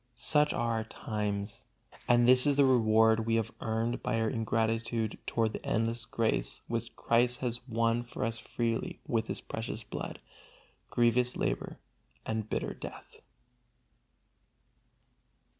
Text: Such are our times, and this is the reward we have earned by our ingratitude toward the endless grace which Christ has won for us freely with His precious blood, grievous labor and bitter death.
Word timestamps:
Such 0.15 0.51
are 0.51 0.77
our 0.77 0.83
times, 0.83 1.63
and 2.07 2.27
this 2.27 2.47
is 2.47 2.55
the 2.55 2.65
reward 2.65 3.27
we 3.27 3.35
have 3.35 3.51
earned 3.61 4.01
by 4.01 4.19
our 4.19 4.31
ingratitude 4.31 5.15
toward 5.27 5.53
the 5.53 5.63
endless 5.63 6.07
grace 6.07 6.59
which 6.67 6.95
Christ 6.95 7.41
has 7.41 7.67
won 7.67 8.01
for 8.01 8.25
us 8.25 8.39
freely 8.39 8.99
with 9.07 9.27
His 9.27 9.41
precious 9.41 9.83
blood, 9.83 10.19
grievous 10.89 11.37
labor 11.37 11.77
and 12.25 12.49
bitter 12.49 12.73
death. 12.73 13.17